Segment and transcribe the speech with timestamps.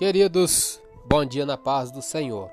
[0.00, 2.50] Queridos, bom dia na paz do Senhor.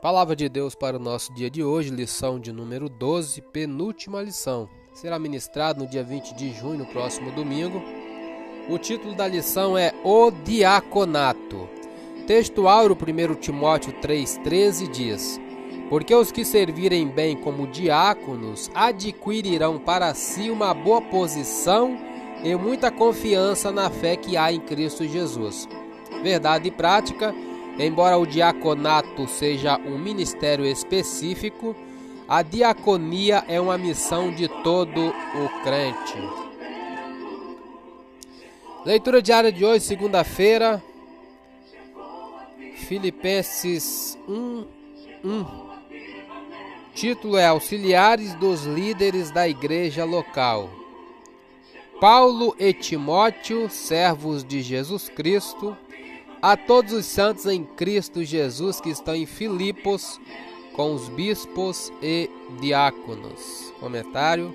[0.00, 4.68] Palavra de Deus para o nosso dia de hoje, lição de número 12, penúltima lição.
[4.94, 7.82] Será ministrado no dia 20 de junho, no próximo domingo.
[8.70, 11.68] O título da lição é O Diaconato.
[12.28, 15.40] Texto áureo 1 Timóteo 3,13 diz:
[15.90, 21.98] Porque os que servirem bem como diáconos adquirirão para si uma boa posição
[22.44, 25.68] e muita confiança na fé que há em Cristo Jesus
[26.22, 27.34] verdade e prática.
[27.78, 31.76] Embora o diaconato seja um ministério específico,
[32.28, 36.18] a diaconia é uma missão de todo o crente.
[38.84, 40.82] Leitura diária de hoje, segunda-feira,
[42.74, 44.66] Filipenses 1,
[45.24, 45.68] 1.
[46.94, 50.70] Título é Auxiliares dos líderes da igreja local.
[52.00, 55.76] Paulo e Timóteo, servos de Jesus Cristo,
[56.40, 60.20] a todos os santos em Cristo Jesus que estão em Filipos
[60.74, 62.30] com os bispos e
[62.60, 63.72] diáconos.
[63.80, 64.54] Comentário.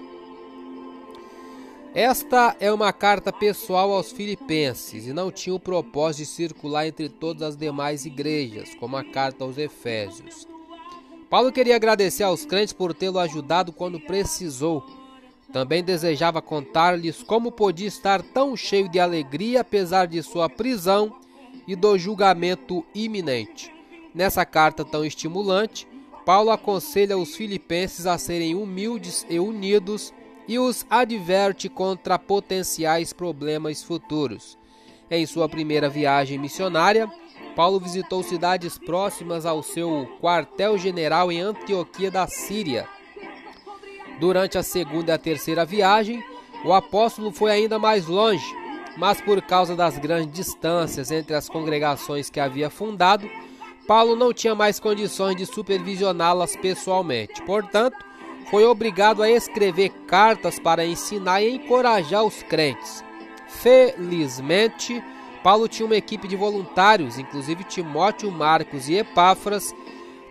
[1.94, 7.08] Esta é uma carta pessoal aos filipenses e não tinha o propósito de circular entre
[7.08, 10.48] todas as demais igrejas, como a carta aos efésios.
[11.30, 14.84] Paulo queria agradecer aos crentes por tê-lo ajudado quando precisou.
[15.52, 21.23] Também desejava contar-lhes como podia estar tão cheio de alegria apesar de sua prisão
[21.68, 23.74] e do julgamento iminente.
[24.14, 25.88] Nessa carta tão estimulante,
[26.26, 30.14] Paulo aconselha os filipenses a serem humildes e unidos
[30.48, 34.58] e os adverte contra potenciais problemas futuros.
[35.10, 37.12] Em sua primeira viagem missionária,
[37.56, 42.88] Paulo visitou cidades próximas ao seu quartel-general em Antioquia da Síria.
[44.20, 46.24] Durante a segunda e a terceira viagem,
[46.66, 48.63] o apóstolo foi ainda mais longe
[48.98, 53.30] mas por causa das grandes distâncias entre as congregações que havia fundado,
[53.88, 57.42] Paulo não tinha mais condições de supervisioná-las pessoalmente.
[57.42, 57.98] Portanto,
[58.50, 63.04] foi obrigado a escrever cartas para ensinar e encorajar os crentes.
[63.48, 65.04] Felizmente,
[65.44, 69.76] Paulo tinha uma equipe de voluntários, inclusive Timóteo, Marcos e Epáfras,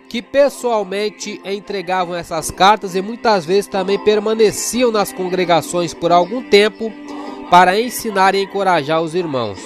[0.09, 6.91] que pessoalmente entregavam essas cartas e muitas vezes também permaneciam nas congregações por algum tempo
[7.53, 9.59] para ensinar e encorajar os irmãos.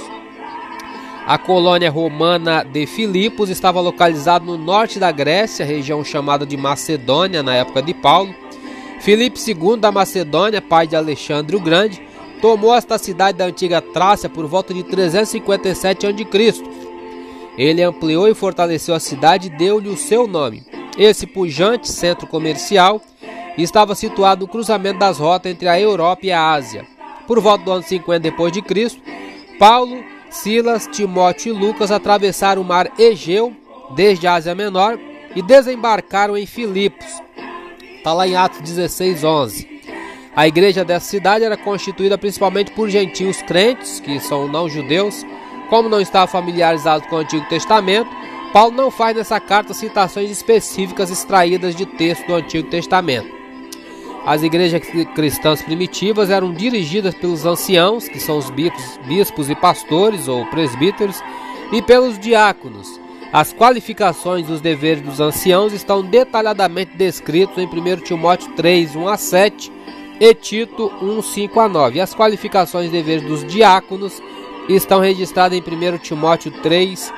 [1.26, 7.42] A colônia romana de Filipos estava localizada no norte da Grécia, região chamada de Macedônia
[7.42, 8.36] na época de Paulo.
[9.00, 12.06] Filipe II da Macedônia, pai de Alexandre o Grande,
[12.42, 16.64] tomou esta cidade da antiga Trácia por volta de 357 a.C.
[17.58, 20.66] Ele ampliou e fortaleceu a cidade e deu-lhe o seu nome.
[20.98, 23.02] Esse pujante centro comercial
[23.58, 26.97] estava situado no cruzamento das rotas entre a Europa e a Ásia.
[27.28, 29.02] Por volta do ano 50 depois de Cristo,
[29.60, 33.54] Paulo, Silas, Timóteo e Lucas atravessaram o mar Egeu
[33.96, 34.98] desde a Ásia Menor
[35.36, 37.08] e desembarcaram em Filipos.
[37.98, 39.82] Está lá em Atos 16, 11.
[40.36, 45.26] A igreja dessa cidade era constituída principalmente por gentios crentes, que são não judeus.
[45.70, 48.10] Como não estava familiarizado com o Antigo Testamento,
[48.54, 53.37] Paulo não faz nessa carta citações específicas extraídas de texto do Antigo Testamento.
[54.28, 54.82] As igrejas
[55.16, 61.24] cristãs primitivas eram dirigidas pelos anciãos, que são os bispos, e pastores ou presbíteros,
[61.72, 63.00] e pelos diáconos.
[63.32, 69.08] As qualificações e os deveres dos anciãos estão detalhadamente descritos em 1 Timóteo 3, 1
[69.08, 69.72] a 7
[70.20, 72.02] e Tito 1, 5 a 9.
[72.02, 74.22] As qualificações e deveres dos diáconos
[74.68, 77.14] estão registradas em 1 Timóteo 3,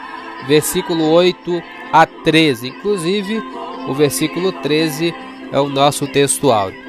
[0.47, 1.59] versículo 8
[1.91, 2.67] a 13.
[2.67, 3.41] Inclusive,
[3.87, 5.11] o versículo 13
[5.51, 6.88] é o nosso texto áudio.